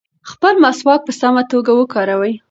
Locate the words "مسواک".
0.63-1.01